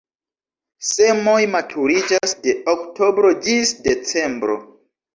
[0.91, 4.63] Semoj maturiĝas de oktobro ĝis decembro.